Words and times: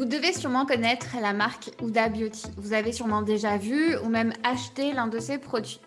Vous 0.00 0.06
devez 0.06 0.32
sûrement 0.32 0.64
connaître 0.64 1.08
la 1.20 1.34
marque 1.34 1.72
Huda 1.82 2.08
Beauty. 2.08 2.44
Vous 2.56 2.72
avez 2.72 2.90
sûrement 2.90 3.20
déjà 3.20 3.58
vu 3.58 3.98
ou 3.98 4.08
même 4.08 4.32
acheté 4.42 4.94
l'un 4.94 5.08
de 5.08 5.18
ses 5.18 5.36
produits. 5.36 5.78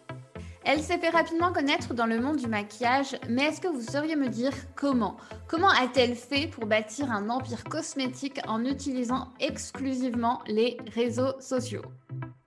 Elle 0.64 0.84
s'est 0.84 1.00
fait 1.00 1.10
rapidement 1.10 1.52
connaître 1.52 1.96
dans 1.96 2.06
le 2.06 2.20
monde 2.20 2.38
du 2.38 2.46
maquillage, 2.46 3.18
mais 3.28 3.46
est-ce 3.46 3.60
que 3.60 3.68
vous 3.68 3.82
sauriez 3.82 4.16
me 4.16 4.30
dire 4.30 4.54
comment? 4.76 5.18
Comment 5.48 5.70
a-t-elle 5.70 6.14
fait 6.14 6.46
pour 6.46 6.68
bâtir 6.68 7.12
un 7.12 7.28
empire 7.32 7.64
cosmétique 7.64 8.40
en 8.48 8.64
utilisant 8.64 9.30
exclusivement 9.40 10.42
les 10.46 10.78
réseaux 10.94 11.34
sociaux? 11.40 11.82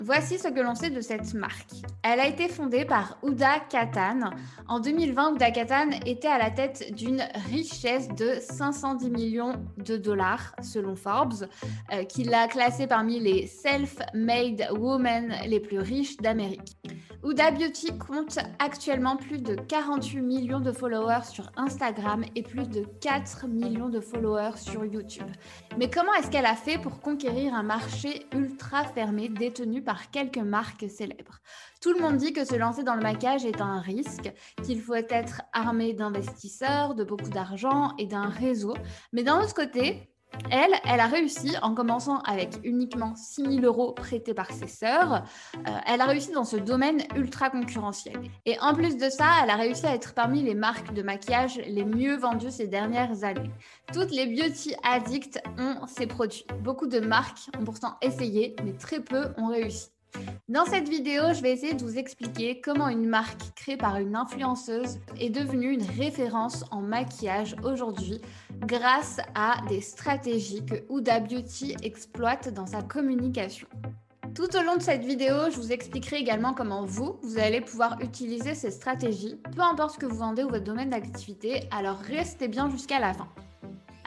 Voici 0.07 0.39
ce 0.39 0.47
que 0.47 0.61
l'on 0.61 0.77
sait 0.77 0.91
de 0.91 1.01
cette 1.01 1.35
marque. 1.35 1.73
Elle 2.05 2.21
a 2.21 2.29
été 2.29 2.47
fondée 2.49 2.85
par 2.85 3.19
Ouda 3.23 3.59
Katan. 3.59 4.31
En 4.69 4.79
2020, 4.79 5.33
Ouda 5.33 5.51
Katan 5.51 5.91
était 6.07 6.29
à 6.29 6.39
la 6.39 6.53
tête 6.53 6.95
d'une 6.95 7.25
richesse 7.51 8.07
de 8.11 8.35
510 8.39 9.11
millions 9.11 9.55
de 9.79 9.97
dollars, 9.97 10.55
selon 10.63 10.95
Forbes, 10.95 11.49
euh, 11.93 12.05
qui 12.05 12.23
l'a 12.23 12.47
classée 12.47 12.87
parmi 12.87 13.19
les 13.19 13.49
self-made 13.49 14.69
women 14.79 15.35
les 15.49 15.59
plus 15.59 15.81
riches 15.81 16.17
d'Amérique. 16.19 16.77
Ouda 17.25 17.51
Beauty 17.51 17.99
compte 17.99 18.39
actuellement 18.61 19.17
plus 19.17 19.43
de 19.43 19.57
48 19.57 20.21
millions 20.21 20.61
de 20.61 20.71
followers 20.71 21.25
sur 21.25 21.51
Instagram 21.57 22.25
et 22.37 22.43
plus 22.45 22.69
de 22.69 22.85
4 23.01 23.49
millions 23.49 23.89
de 23.89 23.99
followers 23.99 24.57
sur 24.57 24.85
YouTube. 24.85 25.27
Mais 25.77 25.91
comment 25.91 26.13
est-ce 26.15 26.31
qu'elle 26.31 26.47
a 26.47 26.55
fait 26.55 26.79
pour 26.79 27.01
conquérir 27.01 27.53
un 27.55 27.65
marché 27.65 28.27
ultra 28.33 28.85
fermé 28.85 29.29
détenu 29.29 29.83
par 29.83 29.96
quelques 30.11 30.39
marques 30.39 30.89
célèbres 30.89 31.41
Tout 31.81 31.93
le 31.93 32.01
monde 32.01 32.17
dit 32.17 32.33
que 32.33 32.45
se 32.45 32.55
lancer 32.55 32.83
dans 32.83 32.95
le 32.95 33.03
maquillage 33.03 33.45
est 33.45 33.61
un 33.61 33.81
risque, 33.81 34.33
qu'il 34.65 34.81
faut 34.81 34.95
être 34.95 35.43
armé 35.53 35.93
d'investisseurs, 35.93 36.95
de 36.95 37.05
beaucoup 37.05 37.31
d'argent 37.31 37.95
et 37.99 38.07
d'un 38.07 38.29
réseau. 38.29 38.75
Mais 39.13 39.23
d'un 39.23 39.41
autre 39.41 39.55
côté, 39.55 40.09
elle, 40.51 40.73
elle 40.85 41.01
a 41.01 41.07
réussi 41.07 41.53
en 41.63 41.75
commençant 41.75 42.19
avec 42.21 42.61
uniquement 42.65 43.15
6 43.17 43.61
000 43.61 43.65
euros 43.65 43.93
prêtés 43.93 44.35
par 44.35 44.51
ses 44.51 44.67
sœurs. 44.67 45.25
Euh, 45.57 45.71
elle 45.87 46.01
a 46.01 46.07
réussi 46.07 46.33
dans 46.33 46.45
ce 46.45 46.57
domaine 46.57 47.03
ultra 47.15 47.51
concurrentiel. 47.51 48.17
Et 48.45 48.59
en 48.61 48.75
plus 48.75 48.97
de 48.97 49.09
ça, 49.09 49.27
elle 49.43 49.51
a 49.51 49.57
réussi 49.57 49.87
à 49.87 49.95
être 49.95 50.15
parmi 50.15 50.43
les 50.43 50.55
marques 50.55 50.93
de 50.95 51.03
maquillage 51.03 51.61
les 51.67 51.85
mieux 51.85 52.17
vendues 52.17 52.51
ces 52.51 52.67
dernières 52.67 53.25
années. 53.25 53.51
Toutes 53.93 54.11
les 54.11 54.27
beauty 54.27 54.75
addicts 54.83 55.41
ont 55.59 55.87
ces 55.87 56.07
produits. 56.07 56.47
Beaucoup 56.63 56.87
de 56.87 57.01
marques 57.01 57.49
ont 57.59 57.65
pourtant 57.65 57.97
essayé, 58.03 58.57
mais 58.65 58.73
très 58.73 59.01
peu 59.01 59.29
ont 59.37 59.49
réussi. 59.49 59.96
Dans 60.49 60.65
cette 60.65 60.89
vidéo, 60.89 61.35
je 61.35 61.43
vais 61.43 61.53
essayer 61.53 61.75
de 61.75 61.83
vous 61.83 61.99
expliquer 61.99 62.61
comment 62.61 62.89
une 62.89 63.09
marque 63.09 63.53
créée 63.57 63.77
par 63.77 63.97
une 63.97 64.15
influenceuse 64.15 65.01
est 65.19 65.31
devenue 65.31 65.73
une 65.73 65.83
référence 65.83 66.65
en 66.71 66.81
maquillage 66.81 67.57
aujourd'hui 67.65 68.21
grâce 68.61 69.19
à 69.35 69.57
des 69.69 69.81
stratégies 69.81 70.65
que 70.65 70.77
Huda 70.89 71.21
Beauty 71.21 71.77
exploite 71.83 72.55
dans 72.55 72.67
sa 72.67 72.83
communication. 72.83 73.67
Tout 74.37 74.55
au 74.57 74.63
long 74.63 74.77
de 74.77 74.83
cette 74.83 75.05
vidéo, 75.05 75.51
je 75.51 75.57
vous 75.57 75.73
expliquerai 75.73 76.17
également 76.17 76.53
comment 76.53 76.85
vous, 76.85 77.19
vous 77.23 77.39
allez 77.39 77.61
pouvoir 77.61 77.99
utiliser 78.01 78.55
ces 78.55 78.71
stratégies, 78.71 79.41
peu 79.55 79.63
importe 79.63 79.95
ce 79.95 79.99
que 79.99 80.07
vous 80.07 80.19
vendez 80.19 80.45
ou 80.45 80.49
votre 80.49 80.65
domaine 80.65 80.91
d'activité, 80.91 81.69
alors 81.71 81.99
restez 81.99 82.47
bien 82.47 82.71
jusqu'à 82.71 83.01
la 83.01 83.15
fin. 83.15 83.29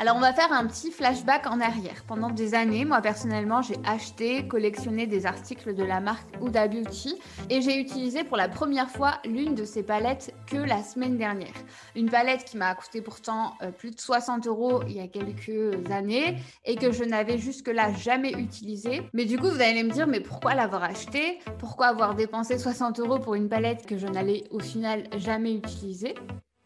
Alors, 0.01 0.15
on 0.15 0.21
va 0.21 0.31
faire 0.31 0.53
un 0.53 0.65
petit 0.65 0.91
flashback 0.91 1.45
en 1.45 1.59
arrière. 1.59 2.05
Pendant 2.07 2.29
des 2.29 2.55
années, 2.55 2.85
moi 2.85 3.01
personnellement, 3.01 3.61
j'ai 3.61 3.75
acheté, 3.85 4.47
collectionné 4.47 5.07
des 5.07 5.25
articles 5.25 5.75
de 5.75 5.83
la 5.83 5.99
marque 5.99 6.25
Huda 6.41 6.69
Beauty 6.69 7.19
et 7.49 7.61
j'ai 7.61 7.77
utilisé 7.81 8.23
pour 8.23 8.37
la 8.37 8.47
première 8.47 8.89
fois 8.89 9.19
l'une 9.25 9.55
de 9.55 9.65
ces 9.65 9.83
palettes 9.83 10.33
que 10.47 10.55
la 10.55 10.83
semaine 10.83 11.17
dernière. 11.17 11.51
Une 11.97 12.09
palette 12.09 12.45
qui 12.45 12.55
m'a 12.55 12.73
coûté 12.75 13.01
pourtant 13.01 13.55
euh, 13.61 13.71
plus 13.71 13.91
de 13.91 13.99
60 13.99 14.47
euros 14.47 14.83
il 14.87 14.95
y 14.95 15.01
a 15.01 15.07
quelques 15.09 15.91
années 15.91 16.37
et 16.63 16.77
que 16.77 16.93
je 16.93 17.03
n'avais 17.03 17.37
jusque-là 17.37 17.91
jamais 17.91 18.31
utilisée. 18.31 19.01
Mais 19.11 19.25
du 19.25 19.37
coup, 19.37 19.49
vous 19.49 19.61
allez 19.61 19.83
me 19.83 19.91
dire, 19.91 20.07
mais 20.07 20.21
pourquoi 20.21 20.55
l'avoir 20.55 20.85
achetée? 20.85 21.39
Pourquoi 21.57 21.87
avoir 21.87 22.15
dépensé 22.15 22.57
60 22.57 23.01
euros 23.01 23.19
pour 23.19 23.35
une 23.35 23.49
palette 23.49 23.85
que 23.85 23.97
je 23.97 24.07
n'allais 24.07 24.45
au 24.49 24.59
final 24.59 25.03
jamais 25.17 25.53
utiliser? 25.53 26.15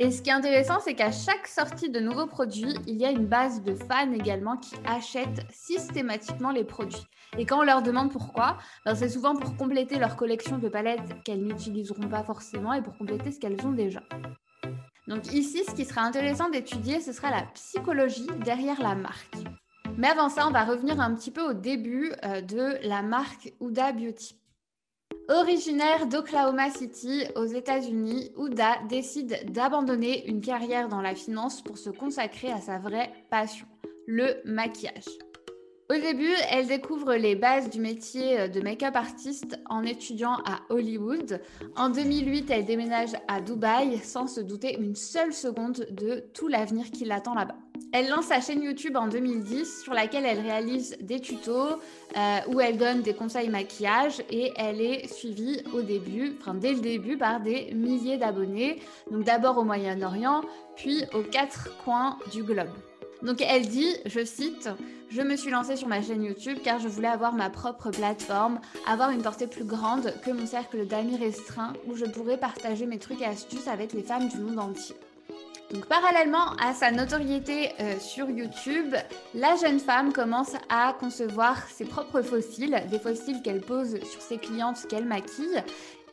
Et 0.03 0.11
ce 0.11 0.21
qui 0.21 0.29
est 0.29 0.33
intéressant, 0.33 0.81
c'est 0.81 0.95
qu'à 0.95 1.13
chaque 1.13 1.47
sortie 1.47 1.89
de 1.89 2.01
nouveaux 2.01 2.27
produits, 2.27 2.75
il 2.87 2.97
y 2.97 3.05
a 3.05 3.11
une 3.11 3.25
base 3.25 3.63
de 3.63 3.73
fans 3.73 4.11
également 4.11 4.57
qui 4.57 4.75
achètent 4.85 5.45
systématiquement 5.49 6.51
les 6.51 6.65
produits. 6.65 7.05
Et 7.37 7.45
quand 7.45 7.59
on 7.59 7.63
leur 7.63 7.81
demande 7.81 8.11
pourquoi, 8.11 8.57
ben 8.85 8.95
c'est 8.95 9.07
souvent 9.07 9.33
pour 9.33 9.55
compléter 9.55 9.99
leur 9.99 10.17
collection 10.17 10.57
de 10.57 10.67
palettes 10.67 11.23
qu'elles 11.23 11.45
n'utiliseront 11.45 12.09
pas 12.09 12.21
forcément 12.21 12.73
et 12.73 12.81
pour 12.81 12.97
compléter 12.97 13.31
ce 13.31 13.39
qu'elles 13.39 13.65
ont 13.65 13.71
déjà. 13.71 14.01
Donc 15.07 15.31
ici, 15.31 15.63
ce 15.65 15.73
qui 15.73 15.85
sera 15.85 16.01
intéressant 16.01 16.49
d'étudier, 16.49 16.99
ce 16.99 17.13
sera 17.13 17.31
la 17.31 17.43
psychologie 17.53 18.27
derrière 18.43 18.81
la 18.81 18.95
marque. 18.95 19.37
Mais 19.97 20.09
avant 20.09 20.27
ça, 20.27 20.47
on 20.49 20.51
va 20.51 20.65
revenir 20.65 20.99
un 20.99 21.15
petit 21.15 21.31
peu 21.31 21.41
au 21.41 21.53
début 21.53 22.11
euh, 22.25 22.41
de 22.41 22.77
la 22.85 23.03
marque 23.03 23.53
Huda 23.61 23.93
Beauty. 23.93 24.37
Originaire 25.29 26.07
d'Oklahoma 26.07 26.69
City, 26.69 27.23
aux 27.37 27.45
États-Unis, 27.45 28.31
Ouda 28.35 28.79
décide 28.89 29.51
d'abandonner 29.51 30.27
une 30.27 30.41
carrière 30.41 30.89
dans 30.89 31.01
la 31.01 31.15
finance 31.15 31.61
pour 31.61 31.77
se 31.77 31.89
consacrer 31.89 32.51
à 32.51 32.59
sa 32.59 32.77
vraie 32.77 33.09
passion, 33.29 33.65
le 34.05 34.41
maquillage. 34.43 35.05
Au 35.93 35.99
début, 35.99 36.33
elle 36.49 36.65
découvre 36.65 37.13
les 37.13 37.35
bases 37.35 37.69
du 37.69 37.79
métier 37.79 38.49
de 38.49 38.61
make-up 38.61 38.95
artiste 38.95 39.59
en 39.69 39.83
étudiant 39.83 40.37
à 40.43 40.61
Hollywood. 40.69 41.39
En 41.75 41.89
2008, 41.89 42.49
elle 42.49 42.65
déménage 42.65 43.11
à 43.27 43.41
Dubaï 43.41 43.99
sans 43.99 44.25
se 44.25 44.41
douter 44.41 44.75
une 44.79 44.95
seule 44.95 45.33
seconde 45.33 45.85
de 45.91 46.23
tout 46.33 46.47
l'avenir 46.47 46.89
qui 46.89 47.05
l'attend 47.05 47.35
là-bas. 47.35 47.57
Elle 47.91 48.09
lance 48.09 48.25
sa 48.25 48.41
chaîne 48.41 48.63
YouTube 48.63 48.95
en 48.95 49.07
2010 49.07 49.83
sur 49.83 49.93
laquelle 49.93 50.25
elle 50.25 50.39
réalise 50.39 50.97
des 50.99 51.19
tutos 51.19 51.77
euh, 52.17 52.37
où 52.47 52.59
elle 52.59 52.77
donne 52.77 53.03
des 53.03 53.13
conseils 53.13 53.49
maquillage 53.49 54.23
et 54.31 54.51
elle 54.57 54.81
est 54.81 55.07
suivie 55.13 55.61
au 55.75 55.83
dès 55.83 55.99
le 55.99 56.79
début, 56.79 57.17
par 57.17 57.39
des 57.39 57.71
milliers 57.75 58.17
d'abonnés. 58.17 58.79
Donc 59.11 59.25
d'abord 59.25 59.59
au 59.59 59.63
Moyen-Orient, 59.63 60.41
puis 60.75 61.03
aux 61.13 61.21
quatre 61.21 61.69
coins 61.83 62.17
du 62.31 62.41
globe. 62.41 62.71
Donc 63.23 63.41
elle 63.41 63.67
dit, 63.67 63.95
je 64.05 64.23
cite, 64.23 64.69
je 65.09 65.21
me 65.21 65.37
suis 65.37 65.49
lancée 65.49 65.77
sur 65.77 65.87
ma 65.87 66.01
chaîne 66.01 66.23
YouTube 66.23 66.57
car 66.61 66.79
je 66.79 66.89
voulais 66.89 67.07
avoir 67.07 67.33
ma 67.33 67.49
propre 67.49 67.89
plateforme, 67.89 68.59
avoir 68.85 69.11
une 69.11 69.21
portée 69.21 69.47
plus 69.47 69.63
grande 69.63 70.13
que 70.25 70.31
mon 70.31 70.45
cercle 70.45 70.85
d'amis 70.85 71.15
restreint 71.15 71.73
où 71.87 71.95
je 71.95 72.05
pourrais 72.05 72.37
partager 72.37 72.85
mes 72.85 72.99
trucs 72.99 73.21
et 73.21 73.25
astuces 73.25 73.67
avec 73.67 73.93
les 73.93 74.03
femmes 74.03 74.27
du 74.27 74.37
monde 74.37 74.59
entier. 74.59 74.95
Donc 75.71 75.87
parallèlement 75.87 76.53
à 76.61 76.73
sa 76.73 76.91
notoriété 76.91 77.69
euh, 77.79 77.97
sur 77.97 78.29
YouTube, 78.29 78.93
la 79.33 79.55
jeune 79.55 79.79
femme 79.79 80.11
commence 80.11 80.53
à 80.69 80.93
concevoir 80.99 81.57
ses 81.69 81.85
propres 81.85 82.21
fossiles, 82.21 82.83
des 82.91 82.99
fossiles 82.99 83.41
qu'elle 83.41 83.61
pose 83.61 83.99
sur 84.03 84.21
ses 84.21 84.37
clientes 84.37 84.85
qu'elle 84.87 85.05
maquille. 85.05 85.63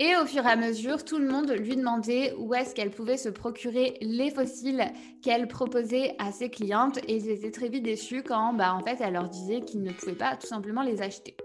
Et 0.03 0.17
au 0.17 0.25
fur 0.25 0.47
et 0.47 0.51
à 0.51 0.57
mesure, 0.57 1.05
tout 1.05 1.19
le 1.19 1.29
monde 1.29 1.51
lui 1.51 1.77
demandait 1.77 2.33
où 2.39 2.55
est-ce 2.55 2.75
qu'elle 2.75 2.91
pouvait 2.91 3.19
se 3.19 3.29
procurer 3.29 3.99
les 4.01 4.31
fossiles 4.31 4.83
qu'elle 5.23 5.47
proposait 5.47 6.15
à 6.19 6.33
ses 6.33 6.49
clientes. 6.49 6.99
Et 7.07 7.17
ils 7.17 7.29
étaient 7.29 7.51
très 7.51 7.69
vite 7.69 7.85
déçus 7.85 8.23
quand 8.23 8.55
bah, 8.55 8.75
en 8.75 8.81
fait, 8.81 8.97
elle 9.01 9.13
leur 9.13 9.29
disait 9.29 9.61
qu'ils 9.61 9.83
ne 9.83 9.93
pouvaient 9.93 10.15
pas 10.15 10.37
tout 10.37 10.47
simplement 10.47 10.83
les 10.83 11.03
acheter. 11.03 11.37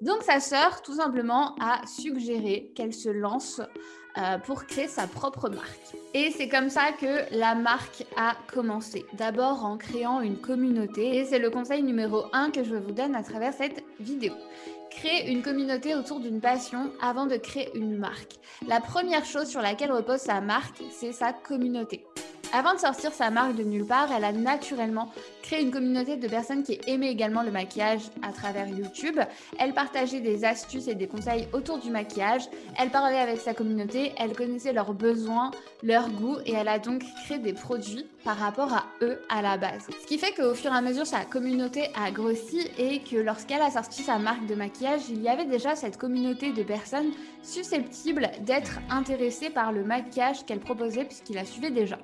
Donc 0.00 0.22
sa 0.22 0.40
sœur, 0.40 0.80
tout 0.80 0.94
simplement, 0.94 1.54
a 1.60 1.86
suggéré 1.86 2.72
qu'elle 2.74 2.94
se 2.94 3.10
lance 3.10 3.60
euh, 4.16 4.38
pour 4.38 4.64
créer 4.64 4.88
sa 4.88 5.06
propre 5.06 5.50
marque. 5.50 5.94
Et 6.14 6.30
c'est 6.30 6.48
comme 6.48 6.70
ça 6.70 6.92
que 6.98 7.30
la 7.38 7.54
marque 7.54 8.06
a 8.16 8.34
commencé. 8.50 9.04
D'abord 9.12 9.66
en 9.66 9.76
créant 9.76 10.22
une 10.22 10.38
communauté. 10.38 11.18
Et 11.18 11.26
c'est 11.26 11.38
le 11.38 11.50
conseil 11.50 11.82
numéro 11.82 12.24
1 12.32 12.50
que 12.50 12.64
je 12.64 12.76
vous 12.76 12.92
donne 12.92 13.14
à 13.14 13.22
travers 13.22 13.52
cette 13.52 13.84
vidéo. 14.00 14.32
Créer 14.90 15.30
une 15.30 15.42
communauté 15.42 15.94
autour 15.94 16.20
d'une 16.20 16.40
passion 16.40 16.90
avant 17.00 17.26
de 17.26 17.36
créer 17.36 17.70
une 17.74 17.96
marque. 17.96 18.34
La 18.66 18.80
première 18.80 19.24
chose 19.24 19.48
sur 19.48 19.60
laquelle 19.60 19.92
repose 19.92 20.20
sa 20.20 20.40
marque, 20.40 20.82
c'est 20.90 21.12
sa 21.12 21.32
communauté. 21.32 22.04
Avant 22.52 22.74
de 22.74 22.80
sortir 22.80 23.12
sa 23.12 23.30
marque 23.30 23.54
de 23.54 23.62
nulle 23.62 23.86
part, 23.86 24.10
elle 24.10 24.24
a 24.24 24.32
naturellement 24.32 25.12
créé 25.40 25.62
une 25.62 25.70
communauté 25.70 26.16
de 26.16 26.26
personnes 26.26 26.64
qui 26.64 26.80
aimaient 26.88 27.10
également 27.10 27.44
le 27.44 27.52
maquillage 27.52 28.00
à 28.22 28.32
travers 28.32 28.66
YouTube. 28.66 29.20
Elle 29.60 29.72
partageait 29.72 30.18
des 30.20 30.44
astuces 30.44 30.88
et 30.88 30.96
des 30.96 31.06
conseils 31.06 31.46
autour 31.52 31.78
du 31.78 31.90
maquillage. 31.90 32.42
Elle 32.76 32.90
parlait 32.90 33.20
avec 33.20 33.38
sa 33.38 33.54
communauté, 33.54 34.12
elle 34.18 34.32
connaissait 34.32 34.72
leurs 34.72 34.94
besoins, 34.94 35.52
leurs 35.84 36.10
goûts 36.10 36.38
et 36.44 36.52
elle 36.52 36.66
a 36.66 36.80
donc 36.80 37.04
créé 37.24 37.38
des 37.38 37.52
produits 37.52 38.06
par 38.24 38.36
rapport 38.36 38.72
à 38.72 38.84
eux 39.00 39.20
à 39.28 39.42
la 39.42 39.56
base. 39.56 39.86
Ce 40.02 40.06
qui 40.08 40.18
fait 40.18 40.32
qu'au 40.32 40.54
fur 40.54 40.72
et 40.72 40.76
à 40.76 40.82
mesure, 40.82 41.06
sa 41.06 41.24
communauté 41.24 41.88
a 41.94 42.10
grossi 42.10 42.68
et 42.78 43.00
que 43.00 43.16
lorsqu'elle 43.16 43.62
a 43.62 43.70
sorti 43.70 44.02
sa 44.02 44.18
marque 44.18 44.46
de 44.46 44.56
maquillage, 44.56 45.02
il 45.08 45.22
y 45.22 45.28
avait 45.28 45.46
déjà 45.46 45.76
cette 45.76 45.98
communauté 45.98 46.52
de 46.52 46.64
personnes 46.64 47.12
susceptibles 47.44 48.28
d'être 48.40 48.80
intéressées 48.90 49.50
par 49.50 49.70
le 49.70 49.84
maquillage 49.84 50.44
qu'elle 50.46 50.60
proposait 50.60 51.04
puisqu'il 51.04 51.36
la 51.36 51.44
suivait 51.44 51.70
déjà. 51.70 51.96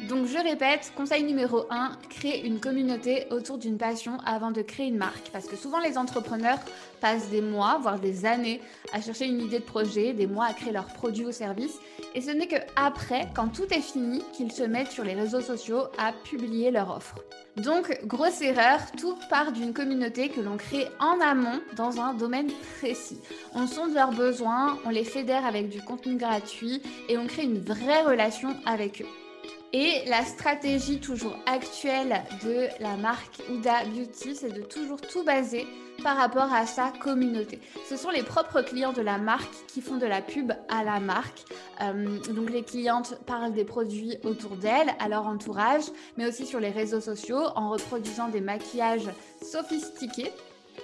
Donc 0.00 0.26
je 0.26 0.38
répète, 0.38 0.92
conseil 0.96 1.22
numéro 1.22 1.66
1, 1.70 1.92
créer 2.10 2.44
une 2.44 2.58
communauté 2.58 3.26
autour 3.30 3.58
d'une 3.58 3.78
passion 3.78 4.18
avant 4.26 4.50
de 4.50 4.60
créer 4.60 4.88
une 4.88 4.96
marque. 4.96 5.30
Parce 5.32 5.46
que 5.46 5.56
souvent 5.56 5.78
les 5.78 5.96
entrepreneurs 5.96 6.58
passent 7.00 7.30
des 7.30 7.40
mois, 7.40 7.78
voire 7.80 8.00
des 8.00 8.26
années 8.26 8.60
à 8.92 9.00
chercher 9.00 9.26
une 9.26 9.40
idée 9.40 9.60
de 9.60 9.64
projet, 9.64 10.12
des 10.12 10.26
mois 10.26 10.46
à 10.46 10.52
créer 10.52 10.72
leurs 10.72 10.86
produits 10.86 11.26
ou 11.26 11.32
services. 11.32 11.78
Et 12.14 12.20
ce 12.20 12.30
n'est 12.30 12.48
que 12.48 12.56
après, 12.76 13.28
quand 13.34 13.48
tout 13.48 13.72
est 13.72 13.80
fini, 13.80 14.22
qu'ils 14.32 14.52
se 14.52 14.64
mettent 14.64 14.90
sur 14.90 15.04
les 15.04 15.14
réseaux 15.14 15.40
sociaux 15.40 15.84
à 15.96 16.12
publier 16.12 16.70
leur 16.70 16.90
offre. 16.94 17.14
Donc, 17.56 18.00
grosse 18.04 18.42
erreur, 18.42 18.80
tout 18.98 19.16
part 19.30 19.52
d'une 19.52 19.72
communauté 19.72 20.28
que 20.28 20.40
l'on 20.40 20.56
crée 20.56 20.88
en 20.98 21.20
amont 21.20 21.60
dans 21.76 22.00
un 22.00 22.14
domaine 22.14 22.50
précis. 22.78 23.20
On 23.54 23.68
sonde 23.68 23.94
leurs 23.94 24.10
besoins, 24.10 24.76
on 24.84 24.90
les 24.90 25.04
fédère 25.04 25.46
avec 25.46 25.68
du 25.68 25.80
contenu 25.80 26.16
gratuit 26.16 26.82
et 27.08 27.16
on 27.16 27.26
crée 27.26 27.44
une 27.44 27.60
vraie 27.60 28.02
relation 28.02 28.56
avec 28.66 29.02
eux. 29.02 29.23
Et 29.72 30.04
la 30.06 30.24
stratégie 30.24 31.00
toujours 31.00 31.36
actuelle 31.46 32.22
de 32.44 32.68
la 32.80 32.96
marque 32.96 33.42
Huda 33.50 33.84
Beauty, 33.86 34.36
c'est 34.36 34.52
de 34.52 34.62
toujours 34.62 35.00
tout 35.00 35.24
baser 35.24 35.66
par 36.02 36.16
rapport 36.16 36.52
à 36.52 36.66
sa 36.66 36.90
communauté. 36.90 37.60
Ce 37.88 37.96
sont 37.96 38.10
les 38.10 38.22
propres 38.22 38.62
clients 38.62 38.92
de 38.92 39.02
la 39.02 39.18
marque 39.18 39.52
qui 39.66 39.80
font 39.80 39.96
de 39.96 40.06
la 40.06 40.22
pub 40.22 40.52
à 40.68 40.84
la 40.84 41.00
marque. 41.00 41.44
Euh, 41.82 42.18
donc 42.32 42.50
les 42.50 42.62
clientes 42.62 43.18
parlent 43.26 43.52
des 43.52 43.64
produits 43.64 44.16
autour 44.22 44.56
d'elles, 44.56 44.94
à 45.00 45.08
leur 45.08 45.26
entourage, 45.26 45.84
mais 46.16 46.26
aussi 46.26 46.46
sur 46.46 46.60
les 46.60 46.70
réseaux 46.70 47.00
sociaux 47.00 47.42
en 47.56 47.70
reproduisant 47.70 48.28
des 48.28 48.40
maquillages 48.40 49.10
sophistiqués 49.42 50.30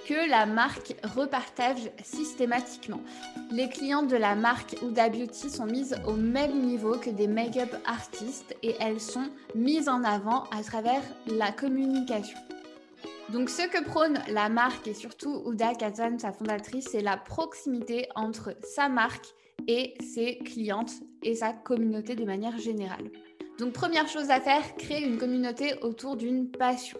que 0.07 0.29
la 0.29 0.45
marque 0.45 0.95
repartage 1.15 1.91
systématiquement. 2.03 3.01
Les 3.51 3.69
clientes 3.69 4.07
de 4.07 4.17
la 4.17 4.35
marque 4.35 4.75
Huda 4.81 5.09
Beauty 5.09 5.49
sont 5.49 5.65
mises 5.65 5.95
au 6.07 6.13
même 6.13 6.61
niveau 6.61 6.97
que 6.97 7.09
des 7.09 7.27
make-up 7.27 7.75
artistes 7.85 8.55
et 8.63 8.75
elles 8.79 8.99
sont 9.01 9.29
mises 9.55 9.89
en 9.89 10.03
avant 10.03 10.43
à 10.51 10.63
travers 10.63 11.03
la 11.27 11.51
communication. 11.51 12.37
Donc 13.29 13.49
ce 13.49 13.67
que 13.67 13.83
prône 13.83 14.19
la 14.27 14.49
marque 14.49 14.87
et 14.87 14.93
surtout 14.93 15.43
Huda 15.45 15.75
Katan, 15.75 16.19
sa 16.19 16.33
fondatrice, 16.33 16.89
c'est 16.91 17.01
la 17.01 17.17
proximité 17.17 18.09
entre 18.15 18.55
sa 18.63 18.89
marque 18.89 19.27
et 19.67 19.93
ses 20.01 20.39
clientes 20.39 20.91
et 21.23 21.35
sa 21.35 21.53
communauté 21.53 22.15
de 22.15 22.25
manière 22.25 22.57
générale. 22.57 23.09
Donc 23.59 23.73
première 23.73 24.07
chose 24.07 24.31
à 24.31 24.41
faire, 24.41 24.75
créer 24.75 25.05
une 25.05 25.17
communauté 25.17 25.75
autour 25.81 26.17
d'une 26.17 26.49
passion. 26.49 26.97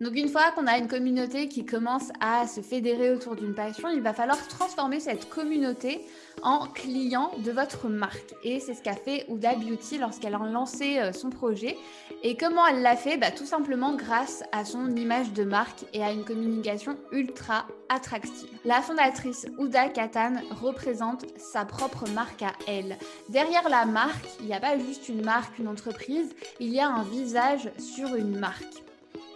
Donc 0.00 0.14
une 0.14 0.28
fois 0.28 0.52
qu'on 0.54 0.68
a 0.68 0.78
une 0.78 0.86
communauté 0.86 1.48
qui 1.48 1.66
commence 1.66 2.10
à 2.20 2.46
se 2.46 2.60
fédérer 2.60 3.10
autour 3.10 3.34
d'une 3.34 3.54
passion, 3.54 3.88
il 3.88 4.00
va 4.00 4.14
falloir 4.14 4.38
transformer 4.46 5.00
cette 5.00 5.28
communauté 5.28 6.00
en 6.42 6.68
client 6.68 7.32
de 7.38 7.50
votre 7.50 7.88
marque. 7.88 8.34
Et 8.44 8.60
c'est 8.60 8.74
ce 8.74 8.82
qu'a 8.82 8.94
fait 8.94 9.26
Huda 9.28 9.56
Beauty 9.56 9.98
lorsqu'elle 9.98 10.36
a 10.36 10.38
lancé 10.38 10.98
euh, 10.98 11.12
son 11.12 11.30
projet. 11.30 11.76
Et 12.22 12.36
comment 12.36 12.64
elle 12.68 12.80
l'a 12.80 12.94
fait? 12.94 13.16
Bah, 13.16 13.32
Tout 13.32 13.44
simplement 13.44 13.96
grâce 13.96 14.44
à 14.52 14.64
son 14.64 14.94
image 14.94 15.32
de 15.32 15.42
marque 15.42 15.84
et 15.92 16.04
à 16.04 16.12
une 16.12 16.24
communication 16.24 16.96
ultra 17.10 17.66
attractive. 17.88 18.48
La 18.64 18.80
fondatrice 18.82 19.46
Huda 19.58 19.88
Katan 19.88 20.34
représente 20.62 21.26
sa 21.38 21.64
propre 21.64 22.08
marque 22.10 22.42
à 22.42 22.52
elle. 22.68 22.98
Derrière 23.30 23.68
la 23.68 23.84
marque, 23.84 24.28
il 24.38 24.46
n'y 24.46 24.54
a 24.54 24.60
pas 24.60 24.78
juste 24.78 25.08
une 25.08 25.24
marque, 25.24 25.58
une 25.58 25.66
entreprise, 25.66 26.32
il 26.60 26.68
y 26.68 26.78
a 26.78 26.88
un 26.88 27.02
visage 27.02 27.70
sur 27.78 28.14
une 28.14 28.38
marque. 28.38 28.87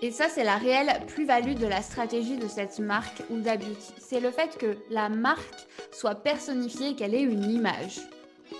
Et 0.03 0.11
ça, 0.11 0.29
c'est 0.29 0.45
la 0.45 0.57
réelle 0.57 1.01
plus-value 1.07 1.55
de 1.55 1.67
la 1.67 1.81
stratégie 1.81 2.37
de 2.37 2.49
cette 2.49 2.79
marque 2.81 3.23
Huda 3.31 3.57
Beauty. 3.57 3.93
C'est 3.99 4.21
le 4.21 4.31
fait 4.31 4.59
que 4.59 4.77
la 4.91 5.09
marque 5.09 5.67
soit 5.93 6.17
personnifiée 6.17 6.95
qu'elle 6.95 7.15
ait 7.15 7.23
une 7.23 7.51
image. 7.51 8.01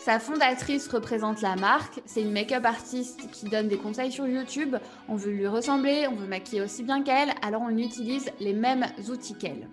Sa 0.01 0.19
fondatrice 0.19 0.89
représente 0.89 1.43
la 1.43 1.57
marque, 1.57 2.01
c'est 2.07 2.23
une 2.23 2.33
make-up 2.33 2.65
artiste 2.65 3.31
qui 3.31 3.47
donne 3.47 3.69
des 3.69 3.77
conseils 3.77 4.11
sur 4.11 4.27
YouTube, 4.27 4.77
on 5.09 5.17
veut 5.17 5.33
lui 5.33 5.47
ressembler, 5.47 6.07
on 6.09 6.15
veut 6.15 6.27
maquiller 6.27 6.63
aussi 6.63 6.83
bien 6.83 7.03
qu'elle, 7.03 7.33
alors 7.43 7.63
on 7.63 7.77
utilise 7.77 8.31
les 8.41 8.53
mêmes 8.53 8.87
outils 9.09 9.35
qu'elle. 9.35 9.69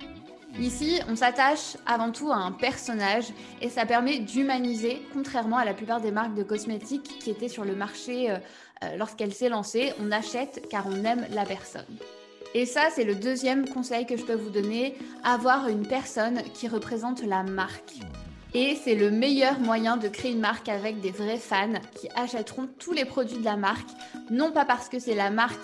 Ici, 0.57 1.00
on 1.07 1.16
s'attache 1.16 1.78
avant 1.86 2.12
tout 2.12 2.31
à 2.31 2.36
un 2.36 2.51
personnage 2.51 3.25
et 3.62 3.69
ça 3.69 3.86
permet 3.86 4.19
d'humaniser, 4.19 5.01
contrairement 5.13 5.57
à 5.57 5.66
la 5.66 5.74
plupart 5.74 6.01
des 6.01 6.12
marques 6.12 6.34
de 6.34 6.44
cosmétiques 6.44 7.19
qui 7.19 7.30
étaient 7.30 7.48
sur 7.48 7.63
le 7.63 7.75
marché 7.75 8.31
euh, 8.31 8.38
euh, 8.84 8.98
lorsqu'elle 8.98 9.34
s'est 9.34 9.50
lancée. 9.50 9.94
On 10.01 10.12
achète 10.12 10.68
car 10.69 10.88
on 10.88 11.04
aime 11.06 11.25
la 11.31 11.46
personne. 11.46 11.86
Et 12.56 12.66
ça, 12.66 12.90
c'est 12.94 13.04
le 13.04 13.16
deuxième 13.16 13.69
conseil 13.69 14.06
que 14.06 14.18
je 14.18 14.24
peux 14.24 14.34
vous 14.34 14.50
donner, 14.50 14.96
avoir 15.24 15.68
une 15.68 15.88
personne 15.88 16.42
qui 16.54 16.68
représente 16.68 17.24
la 17.24 17.44
marque. 17.44 17.94
Et 18.56 18.75
c'est 18.84 18.95
le 18.95 19.12
meilleur 19.12 19.60
moyen 19.60 19.98
de 19.98 20.07
créer 20.07 20.31
une 20.31 20.40
marque 20.40 20.68
avec 20.68 21.00
des 21.00 21.12
vrais 21.12 21.38
fans 21.38 21.80
qui 21.94 22.10
achèteront 22.16 22.68
tous 22.80 22.92
les 22.92 23.06
produits 23.06 23.38
de 23.38 23.45
la 23.45 23.56
marque, 23.56 23.90
non 24.31 24.52
pas 24.52 24.66
parce 24.66 24.90
que 24.90 24.98
c'est 24.98 25.13
la 25.13 25.30
marque 25.30 25.56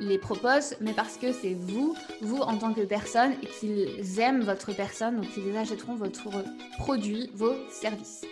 les 0.00 0.18
propose, 0.18 0.74
mais 0.80 0.92
parce 0.92 1.16
que 1.16 1.32
c'est 1.32 1.54
vous, 1.54 1.94
vous 2.20 2.38
en 2.38 2.56
tant 2.56 2.72
que 2.72 2.82
personne, 2.82 3.32
et 3.42 3.46
qu'ils 3.46 4.20
aiment 4.20 4.42
votre 4.42 4.72
personne, 4.74 5.16
donc 5.16 5.26
ils 5.36 5.56
achèteront 5.56 5.94
votre 5.94 6.28
produit, 6.78 7.30
vos 7.34 7.54
services. 7.70 8.24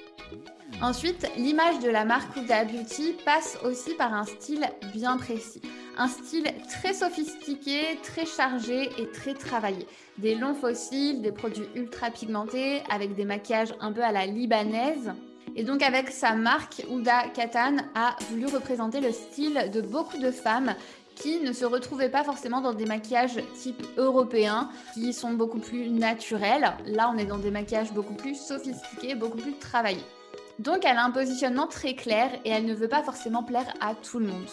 Ensuite, 0.83 1.31
l'image 1.37 1.79
de 1.79 1.89
la 1.89 2.05
marque 2.05 2.37
Huda 2.37 2.65
Beauty 2.65 3.15
passe 3.25 3.59
aussi 3.65 3.95
par 3.95 4.13
un 4.13 4.25
style 4.25 4.67
bien 4.95 5.17
précis. 5.17 5.63
Un 5.97 6.09
style 6.09 6.45
très 6.69 6.93
sophistiqué, 6.93 7.99
très 8.03 8.27
chargé 8.27 8.91
et 8.99 9.09
très 9.11 9.33
travaillé. 9.33 9.87
Des 10.19 10.35
longs 10.35 10.55
fossiles, 10.55 11.23
des 11.23 11.33
produits 11.33 11.69
ultra 11.75 12.11
pigmentés, 12.11 12.83
avec 12.91 13.15
des 13.15 13.25
maquillages 13.25 13.75
un 13.81 13.93
peu 13.93 14.03
à 14.03 14.13
la 14.13 14.27
libanaise. 14.27 15.13
Et 15.55 15.65
donc 15.65 15.83
avec 15.83 16.11
sa 16.11 16.35
marque, 16.35 16.85
Huda 16.91 17.29
Katan 17.29 17.77
a 17.95 18.17
voulu 18.29 18.47
représenter 18.47 19.01
le 19.01 19.13
style 19.13 19.71
de 19.73 19.81
beaucoup 19.81 20.19
de 20.19 20.31
femmes 20.31 20.75
qui 21.17 21.41
ne 21.41 21.53
se 21.53 21.65
retrouvaient 21.65 22.11
pas 22.11 22.23
forcément 22.23 22.61
dans 22.61 22.75
des 22.75 22.85
maquillages 22.85 23.41
type 23.55 23.83
européen, 23.97 24.71
qui 24.95 25.13
sont 25.13 25.33
beaucoup 25.33 25.59
plus 25.59 25.89
naturels. 25.91 26.73
Là, 26.87 27.11
on 27.13 27.19
est 27.19 27.25
dans 27.25 27.39
des 27.39 27.51
maquillages 27.51 27.93
beaucoup 27.93 28.15
plus 28.15 28.37
sophistiqués, 28.37 29.17
beaucoup 29.17 29.39
plus 29.39 29.59
travaillés. 29.59 30.05
Donc, 30.59 30.85
elle 30.85 30.97
a 30.97 31.05
un 31.05 31.11
positionnement 31.11 31.67
très 31.67 31.95
clair 31.95 32.31
et 32.45 32.51
elle 32.51 32.65
ne 32.65 32.75
veut 32.75 32.89
pas 32.89 33.03
forcément 33.03 33.43
plaire 33.43 33.75
à 33.81 33.95
tout 33.95 34.19
le 34.19 34.27
monde. 34.27 34.49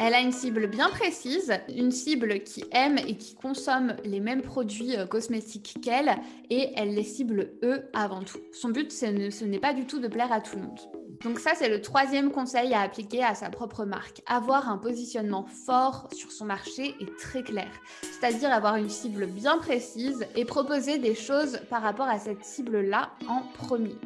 Elle 0.00 0.14
a 0.14 0.20
une 0.20 0.32
cible 0.32 0.68
bien 0.68 0.90
précise, 0.90 1.52
une 1.68 1.90
cible 1.90 2.40
qui 2.44 2.64
aime 2.70 2.98
et 2.98 3.16
qui 3.16 3.34
consomme 3.34 3.96
les 4.04 4.20
mêmes 4.20 4.42
produits 4.42 4.96
euh, 4.96 5.06
cosmétiques 5.06 5.78
qu'elle 5.82 6.16
et 6.50 6.72
elle 6.76 6.94
les 6.94 7.02
cible 7.02 7.50
eux 7.64 7.82
avant 7.94 8.22
tout. 8.22 8.38
Son 8.52 8.68
but, 8.68 8.92
ce 8.92 9.44
n'est 9.44 9.58
pas 9.58 9.74
du 9.74 9.86
tout 9.86 9.98
de 9.98 10.06
plaire 10.06 10.30
à 10.30 10.40
tout 10.40 10.56
le 10.56 10.62
monde. 10.62 10.97
Donc 11.24 11.40
ça, 11.40 11.52
c'est 11.56 11.68
le 11.68 11.82
troisième 11.82 12.30
conseil 12.30 12.72
à 12.74 12.80
appliquer 12.80 13.24
à 13.24 13.34
sa 13.34 13.50
propre 13.50 13.84
marque. 13.84 14.22
Avoir 14.26 14.68
un 14.68 14.78
positionnement 14.78 15.46
fort 15.46 16.08
sur 16.12 16.30
son 16.30 16.44
marché 16.44 16.94
et 17.00 17.06
très 17.18 17.42
clair. 17.42 17.70
C'est-à-dire 18.02 18.52
avoir 18.52 18.76
une 18.76 18.88
cible 18.88 19.26
bien 19.26 19.58
précise 19.58 20.26
et 20.36 20.44
proposer 20.44 20.98
des 20.98 21.16
choses 21.16 21.60
par 21.70 21.82
rapport 21.82 22.08
à 22.08 22.18
cette 22.18 22.44
cible-là 22.44 23.10
en 23.28 23.42
premier. 23.66 23.96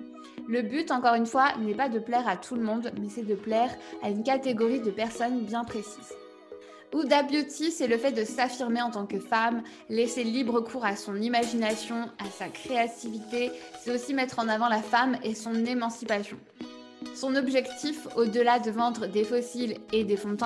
Le 0.49 0.62
but, 0.62 0.91
encore 0.91 1.14
une 1.14 1.26
fois, 1.26 1.53
n'est 1.61 1.75
pas 1.75 1.88
de 1.88 1.99
plaire 1.99 2.26
à 2.26 2.37
tout 2.37 2.56
le 2.56 2.62
monde, 2.62 2.91
mais 3.00 3.09
c'est 3.09 3.26
de 3.26 3.35
plaire 3.35 3.70
à 4.03 4.08
une 4.08 4.25
catégorie 4.25 4.81
de 4.81 4.91
personnes 4.91 5.41
bien 5.44 5.65
précises. 5.65 6.15
Huda 6.94 7.23
Beauty, 7.23 7.70
c'est 7.70 7.87
le 7.87 7.97
fait 7.97 8.12
de 8.12 8.25
s'affirmer 8.25 8.82
en 8.82 8.91
tant 8.91 9.06
que 9.06 9.19
femme, 9.19 9.62
laisser 9.88 10.25
libre 10.25 10.61
cours 10.61 10.85
à 10.85 10.97
son 10.97 11.17
imagination, 11.17 12.10
à 12.19 12.31
sa 12.31 12.48
créativité. 12.48 13.51
C'est 13.81 13.94
aussi 13.94 14.13
mettre 14.13 14.39
en 14.41 14.48
avant 14.48 14.69
la 14.69 14.82
femme 14.82 15.17
et 15.22 15.34
son 15.34 15.55
émancipation. 15.65 16.37
Son 17.15 17.37
objectif, 17.37 18.09
au-delà 18.17 18.59
de 18.59 18.71
vendre 18.71 19.07
des 19.07 19.25
fossiles 19.25 19.77
et 19.93 20.05
des 20.05 20.17
fonds 20.17 20.37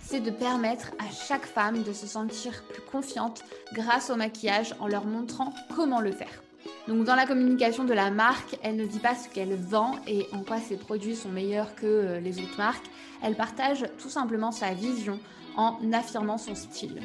c'est 0.00 0.20
de 0.20 0.30
permettre 0.30 0.90
à 0.98 1.10
chaque 1.10 1.46
femme 1.46 1.82
de 1.82 1.92
se 1.92 2.06
sentir 2.06 2.64
plus 2.64 2.82
confiante 2.82 3.44
grâce 3.72 4.10
au 4.10 4.16
maquillage 4.16 4.74
en 4.80 4.88
leur 4.88 5.04
montrant 5.04 5.52
comment 5.74 6.00
le 6.00 6.10
faire. 6.10 6.42
Donc 6.88 7.04
dans 7.04 7.14
la 7.14 7.26
communication 7.26 7.84
de 7.84 7.92
la 7.92 8.10
marque, 8.10 8.58
elle 8.62 8.76
ne 8.76 8.86
dit 8.86 8.98
pas 8.98 9.14
ce 9.14 9.28
qu'elle 9.28 9.54
vend 9.54 9.92
et 10.06 10.26
en 10.32 10.42
quoi 10.42 10.58
ses 10.58 10.76
produits 10.76 11.16
sont 11.16 11.28
meilleurs 11.28 11.74
que 11.74 11.86
euh, 11.86 12.20
les 12.20 12.38
autres 12.38 12.58
marques. 12.58 12.86
Elle 13.22 13.36
partage 13.36 13.84
tout 13.98 14.10
simplement 14.10 14.50
sa 14.50 14.72
vision 14.72 15.20
en 15.56 15.78
affirmant 15.92 16.38
son 16.38 16.54
style. 16.54 17.00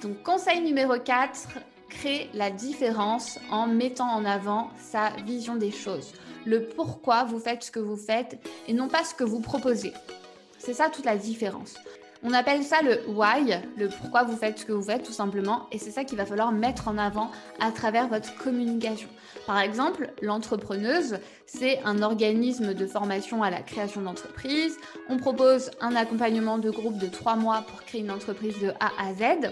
Donc 0.00 0.22
conseil 0.22 0.60
numéro 0.62 0.98
4, 0.98 1.48
crée 1.88 2.28
la 2.34 2.50
différence 2.50 3.38
en 3.50 3.66
mettant 3.66 4.08
en 4.08 4.24
avant 4.24 4.70
sa 4.78 5.10
vision 5.24 5.56
des 5.56 5.70
choses. 5.70 6.12
Le 6.44 6.64
pourquoi 6.64 7.24
vous 7.24 7.38
faites 7.38 7.62
ce 7.62 7.70
que 7.70 7.80
vous 7.80 7.96
faites 7.96 8.38
et 8.68 8.72
non 8.72 8.88
pas 8.88 9.04
ce 9.04 9.14
que 9.14 9.24
vous 9.24 9.40
proposez. 9.40 9.92
C'est 10.58 10.74
ça 10.74 10.88
toute 10.88 11.04
la 11.04 11.16
différence. 11.16 11.74
On 12.24 12.32
appelle 12.32 12.62
ça 12.62 12.82
le 12.82 13.00
why, 13.08 13.60
le 13.76 13.88
pourquoi 13.88 14.22
vous 14.22 14.36
faites 14.36 14.60
ce 14.60 14.64
que 14.64 14.70
vous 14.70 14.82
faites 14.82 15.02
tout 15.02 15.12
simplement, 15.12 15.66
et 15.72 15.78
c'est 15.78 15.90
ça 15.90 16.04
qu'il 16.04 16.16
va 16.16 16.24
falloir 16.24 16.52
mettre 16.52 16.86
en 16.86 16.96
avant 16.96 17.32
à 17.58 17.72
travers 17.72 18.06
votre 18.06 18.36
communication. 18.36 19.08
Par 19.44 19.58
exemple, 19.58 20.08
l'entrepreneuse, 20.22 21.18
c'est 21.46 21.80
un 21.84 22.00
organisme 22.00 22.74
de 22.74 22.86
formation 22.86 23.42
à 23.42 23.50
la 23.50 23.60
création 23.60 24.02
d'entreprise. 24.02 24.76
On 25.08 25.16
propose 25.16 25.72
un 25.80 25.96
accompagnement 25.96 26.58
de 26.58 26.70
groupe 26.70 26.98
de 26.98 27.08
trois 27.08 27.34
mois 27.34 27.64
pour 27.66 27.82
créer 27.82 28.02
une 28.02 28.12
entreprise 28.12 28.56
de 28.60 28.70
A 28.78 28.92
à 29.00 29.14
Z. 29.14 29.50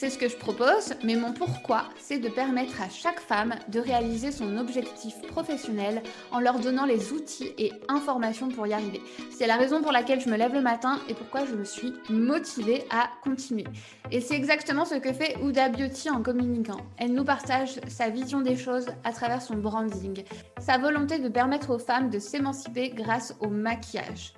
C'est 0.00 0.08
ce 0.08 0.16
que 0.16 0.30
je 0.30 0.36
propose, 0.36 0.94
mais 1.04 1.14
mon 1.14 1.34
pourquoi, 1.34 1.90
c'est 1.98 2.16
de 2.16 2.30
permettre 2.30 2.80
à 2.80 2.88
chaque 2.88 3.20
femme 3.20 3.56
de 3.68 3.80
réaliser 3.80 4.32
son 4.32 4.56
objectif 4.56 5.20
professionnel 5.28 6.02
en 6.30 6.40
leur 6.40 6.58
donnant 6.58 6.86
les 6.86 7.12
outils 7.12 7.52
et 7.58 7.70
informations 7.86 8.48
pour 8.48 8.66
y 8.66 8.72
arriver. 8.72 9.02
C'est 9.30 9.46
la 9.46 9.56
raison 9.56 9.82
pour 9.82 9.92
laquelle 9.92 10.22
je 10.22 10.30
me 10.30 10.38
lève 10.38 10.54
le 10.54 10.62
matin 10.62 11.00
et 11.10 11.12
pourquoi 11.12 11.44
je 11.44 11.54
me 11.54 11.64
suis 11.64 11.92
motivée 12.08 12.84
à 12.88 13.10
continuer. 13.22 13.64
Et 14.10 14.22
c'est 14.22 14.36
exactement 14.36 14.86
ce 14.86 14.94
que 14.94 15.12
fait 15.12 15.36
Ouda 15.42 15.68
Beauty 15.68 16.08
en 16.08 16.22
communiquant. 16.22 16.80
Elle 16.96 17.12
nous 17.12 17.24
partage 17.24 17.78
sa 17.88 18.08
vision 18.08 18.40
des 18.40 18.56
choses 18.56 18.86
à 19.04 19.12
travers 19.12 19.42
son 19.42 19.56
branding, 19.56 20.24
sa 20.60 20.78
volonté 20.78 21.18
de 21.18 21.28
permettre 21.28 21.74
aux 21.74 21.78
femmes 21.78 22.08
de 22.08 22.18
s'émanciper 22.18 22.88
grâce 22.88 23.36
au 23.40 23.48
maquillage. 23.48 24.32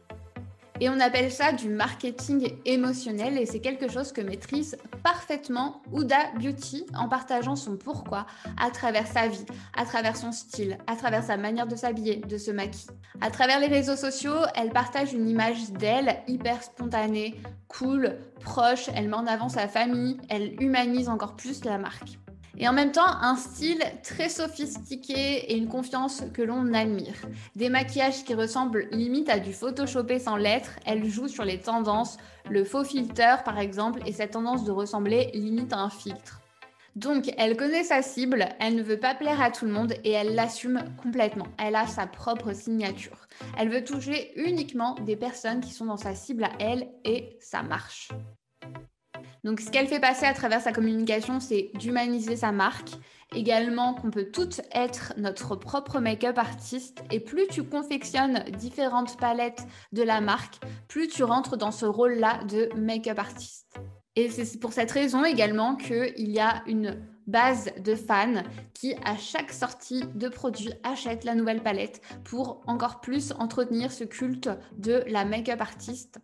Et 0.80 0.88
on 0.88 0.98
appelle 1.00 1.30
ça 1.30 1.52
du 1.52 1.68
marketing 1.68 2.54
émotionnel 2.64 3.38
et 3.38 3.46
c'est 3.46 3.60
quelque 3.60 3.88
chose 3.88 4.12
que 4.12 4.20
maîtrise 4.20 4.76
parfaitement 5.02 5.82
Ouda 5.92 6.32
Beauty 6.40 6.86
en 6.94 7.08
partageant 7.08 7.56
son 7.56 7.76
pourquoi 7.76 8.26
à 8.60 8.70
travers 8.70 9.06
sa 9.06 9.28
vie, 9.28 9.44
à 9.76 9.84
travers 9.84 10.16
son 10.16 10.32
style, 10.32 10.78
à 10.86 10.96
travers 10.96 11.22
sa 11.22 11.36
manière 11.36 11.66
de 11.66 11.76
s'habiller, 11.76 12.16
de 12.16 12.38
se 12.38 12.50
maquiller. 12.50 12.90
À 13.20 13.30
travers 13.30 13.60
les 13.60 13.66
réseaux 13.66 13.96
sociaux, 13.96 14.38
elle 14.56 14.70
partage 14.70 15.12
une 15.12 15.28
image 15.28 15.70
d'elle 15.72 16.16
hyper 16.26 16.62
spontanée, 16.62 17.34
cool, 17.68 18.18
proche, 18.40 18.88
elle 18.94 19.08
met 19.08 19.14
en 19.14 19.26
avant 19.26 19.48
sa 19.48 19.68
famille, 19.68 20.18
elle 20.28 20.60
humanise 20.60 21.08
encore 21.08 21.36
plus 21.36 21.64
la 21.64 21.78
marque 21.78 22.18
et 22.58 22.68
en 22.68 22.72
même 22.72 22.92
temps 22.92 23.06
un 23.20 23.36
style 23.36 23.82
très 24.02 24.28
sophistiqué 24.28 25.52
et 25.52 25.56
une 25.56 25.68
confiance 25.68 26.22
que 26.32 26.42
l'on 26.42 26.72
admire. 26.74 27.14
Des 27.56 27.68
maquillages 27.68 28.24
qui 28.24 28.34
ressemblent 28.34 28.88
limite 28.92 29.28
à 29.28 29.38
du 29.38 29.52
photoshopé 29.52 30.18
sans 30.18 30.36
lettres, 30.36 30.72
elle 30.86 31.08
joue 31.08 31.28
sur 31.28 31.44
les 31.44 31.58
tendances, 31.58 32.18
le 32.50 32.64
faux 32.64 32.84
filter 32.84 33.36
par 33.44 33.58
exemple, 33.58 34.00
et 34.06 34.12
cette 34.12 34.32
tendance 34.32 34.64
de 34.64 34.70
ressembler 34.70 35.30
limite 35.34 35.72
à 35.72 35.78
un 35.78 35.90
filtre. 35.90 36.40
Donc, 36.94 37.32
elle 37.38 37.56
connaît 37.56 37.84
sa 37.84 38.02
cible, 38.02 38.46
elle 38.60 38.76
ne 38.76 38.82
veut 38.82 38.98
pas 38.98 39.14
plaire 39.14 39.40
à 39.40 39.50
tout 39.50 39.64
le 39.64 39.72
monde 39.72 39.94
et 40.04 40.10
elle 40.10 40.34
l'assume 40.34 40.84
complètement. 41.02 41.46
Elle 41.58 41.74
a 41.74 41.86
sa 41.86 42.06
propre 42.06 42.52
signature. 42.52 43.28
Elle 43.58 43.70
veut 43.70 43.82
toucher 43.82 44.32
uniquement 44.36 44.94
des 44.96 45.16
personnes 45.16 45.62
qui 45.62 45.72
sont 45.72 45.86
dans 45.86 45.96
sa 45.96 46.14
cible 46.14 46.44
à 46.44 46.52
elle 46.60 46.88
et 47.04 47.38
ça 47.40 47.62
marche. 47.62 48.10
Donc, 49.44 49.60
ce 49.60 49.70
qu'elle 49.70 49.88
fait 49.88 50.00
passer 50.00 50.24
à 50.24 50.34
travers 50.34 50.60
sa 50.60 50.72
communication, 50.72 51.40
c'est 51.40 51.70
d'humaniser 51.74 52.36
sa 52.36 52.52
marque. 52.52 52.90
Également, 53.34 53.94
qu'on 53.94 54.10
peut 54.10 54.30
toutes 54.30 54.60
être 54.72 55.14
notre 55.16 55.56
propre 55.56 55.98
make-up 55.98 56.38
artiste. 56.38 57.02
Et 57.10 57.18
plus 57.18 57.48
tu 57.48 57.64
confectionnes 57.64 58.44
différentes 58.58 59.16
palettes 59.16 59.66
de 59.92 60.02
la 60.02 60.20
marque, 60.20 60.60
plus 60.86 61.08
tu 61.08 61.24
rentres 61.24 61.56
dans 61.56 61.72
ce 61.72 61.86
rôle-là 61.86 62.44
de 62.44 62.68
make-up 62.76 63.18
artiste. 63.18 63.80
Et 64.14 64.30
c'est 64.30 64.60
pour 64.60 64.72
cette 64.72 64.90
raison 64.90 65.24
également 65.24 65.74
qu'il 65.74 66.30
y 66.30 66.38
a 66.38 66.62
une 66.66 67.02
base 67.26 67.72
de 67.78 67.94
fans 67.94 68.42
qui, 68.74 68.94
à 69.04 69.16
chaque 69.16 69.52
sortie 69.52 70.04
de 70.14 70.28
produit, 70.28 70.72
achètent 70.82 71.24
la 71.24 71.34
nouvelle 71.34 71.62
palette 71.62 72.00
pour 72.24 72.62
encore 72.66 73.00
plus 73.00 73.32
entretenir 73.38 73.90
ce 73.90 74.04
culte 74.04 74.50
de 74.76 75.02
la 75.06 75.24
make-up 75.24 75.60
artiste 75.60 76.18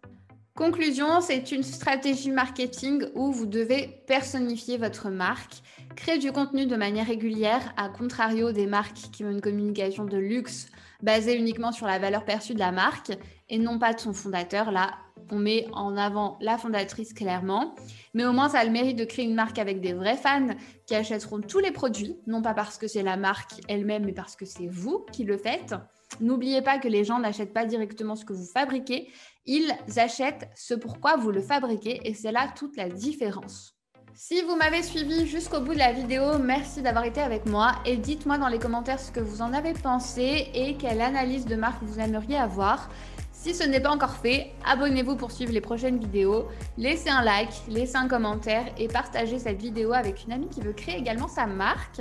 Conclusion, 0.58 1.20
c'est 1.20 1.52
une 1.52 1.62
stratégie 1.62 2.32
marketing 2.32 3.04
où 3.14 3.30
vous 3.30 3.46
devez 3.46 4.02
personnifier 4.08 4.76
votre 4.76 5.08
marque, 5.08 5.62
créer 5.94 6.18
du 6.18 6.32
contenu 6.32 6.66
de 6.66 6.74
manière 6.74 7.06
régulière, 7.06 7.72
à 7.76 7.88
contrario 7.88 8.50
des 8.50 8.66
marques 8.66 9.12
qui 9.12 9.24
ont 9.24 9.30
une 9.30 9.40
communication 9.40 10.04
de 10.04 10.16
luxe 10.16 10.66
basée 11.00 11.36
uniquement 11.36 11.70
sur 11.70 11.86
la 11.86 12.00
valeur 12.00 12.24
perçue 12.24 12.54
de 12.54 12.58
la 12.58 12.72
marque 12.72 13.12
et 13.48 13.56
non 13.56 13.78
pas 13.78 13.92
de 13.94 14.00
son 14.00 14.12
fondateur. 14.12 14.72
Là, 14.72 14.96
on 15.30 15.38
met 15.38 15.68
en 15.74 15.96
avant 15.96 16.36
la 16.40 16.58
fondatrice 16.58 17.12
clairement, 17.12 17.76
mais 18.12 18.24
au 18.24 18.32
moins 18.32 18.48
ça 18.48 18.58
a 18.58 18.64
le 18.64 18.72
mérite 18.72 18.98
de 18.98 19.04
créer 19.04 19.26
une 19.26 19.36
marque 19.36 19.60
avec 19.60 19.80
des 19.80 19.92
vrais 19.92 20.16
fans 20.16 20.56
qui 20.86 20.96
achèteront 20.96 21.40
tous 21.40 21.60
les 21.60 21.70
produits, 21.70 22.16
non 22.26 22.42
pas 22.42 22.54
parce 22.54 22.78
que 22.78 22.88
c'est 22.88 23.04
la 23.04 23.16
marque 23.16 23.60
elle-même, 23.68 24.06
mais 24.06 24.12
parce 24.12 24.34
que 24.34 24.44
c'est 24.44 24.66
vous 24.66 25.06
qui 25.12 25.22
le 25.22 25.38
faites. 25.38 25.76
N'oubliez 26.20 26.62
pas 26.62 26.78
que 26.78 26.88
les 26.88 27.04
gens 27.04 27.18
n'achètent 27.18 27.52
pas 27.52 27.64
directement 27.64 28.16
ce 28.16 28.24
que 28.24 28.32
vous 28.32 28.46
fabriquez, 28.46 29.08
ils 29.46 29.72
achètent 29.96 30.48
ce 30.54 30.74
pourquoi 30.74 31.16
vous 31.16 31.30
le 31.30 31.40
fabriquez 31.40 32.00
et 32.04 32.14
c'est 32.14 32.32
là 32.32 32.48
toute 32.56 32.76
la 32.76 32.88
différence. 32.88 33.74
Si 34.14 34.42
vous 34.42 34.56
m'avez 34.56 34.82
suivi 34.82 35.28
jusqu'au 35.28 35.60
bout 35.60 35.74
de 35.74 35.78
la 35.78 35.92
vidéo, 35.92 36.38
merci 36.38 36.82
d'avoir 36.82 37.04
été 37.04 37.20
avec 37.20 37.46
moi 37.46 37.76
et 37.86 37.96
dites-moi 37.96 38.36
dans 38.36 38.48
les 38.48 38.58
commentaires 38.58 38.98
ce 38.98 39.12
que 39.12 39.20
vous 39.20 39.42
en 39.42 39.52
avez 39.52 39.74
pensé 39.74 40.50
et 40.54 40.76
quelle 40.76 41.00
analyse 41.00 41.46
de 41.46 41.54
marque 41.54 41.82
vous 41.82 42.00
aimeriez 42.00 42.36
avoir. 42.36 42.90
Si 43.30 43.54
ce 43.54 43.62
n'est 43.62 43.78
pas 43.78 43.90
encore 43.90 44.16
fait, 44.16 44.50
abonnez-vous 44.66 45.14
pour 45.14 45.30
suivre 45.30 45.52
les 45.52 45.60
prochaines 45.60 46.00
vidéos, 46.00 46.48
laissez 46.76 47.08
un 47.08 47.22
like, 47.22 47.52
laissez 47.68 47.94
un 47.94 48.08
commentaire 48.08 48.64
et 48.76 48.88
partagez 48.88 49.38
cette 49.38 49.62
vidéo 49.62 49.92
avec 49.92 50.24
une 50.24 50.32
amie 50.32 50.48
qui 50.48 50.60
veut 50.60 50.72
créer 50.72 50.98
également 50.98 51.28
sa 51.28 51.46
marque. 51.46 52.00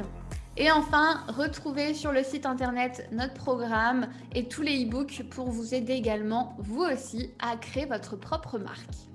Et 0.60 0.72
enfin, 0.72 1.22
retrouvez 1.28 1.94
sur 1.94 2.12
le 2.12 2.24
site 2.24 2.48
internet 2.48 3.08
notre 3.12 3.36
programme 3.36 4.08
et 4.34 4.48
tous 4.48 4.64
les 4.64 4.86
e-books 4.86 5.22
pour 5.30 5.52
vous 5.52 5.76
aider 5.76 5.94
également, 5.94 6.56
vous 6.58 6.82
aussi, 6.82 7.30
à 7.38 7.56
créer 7.58 7.86
votre 7.86 8.16
propre 8.16 8.58
marque. 8.58 9.08